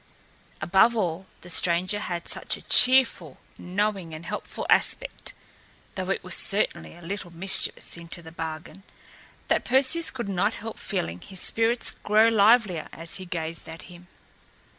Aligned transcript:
Above 0.61 0.95
all, 0.97 1.27
the 1.41 1.49
stranger 1.51 1.99
had 1.99 2.27
such 2.27 2.57
a 2.57 2.63
cheerful, 2.63 3.37
knowing 3.59 4.15
and 4.15 4.25
helpful 4.25 4.65
aspect 4.67 5.33
(though 5.93 6.09
it 6.09 6.23
was 6.23 6.35
certainly 6.35 6.95
a 6.95 7.01
little 7.01 7.29
mischievous, 7.29 7.95
into 7.97 8.23
the 8.23 8.31
bargain) 8.31 8.81
that 9.47 9.63
Perseus 9.63 10.09
could 10.09 10.27
not 10.27 10.55
help 10.55 10.79
feeling 10.79 11.21
his 11.21 11.39
spirits 11.39 11.91
grow 11.91 12.29
livelier 12.29 12.87
as 12.91 13.17
he 13.17 13.27
gazed 13.27 13.69
at 13.69 13.83
him. 13.93 14.07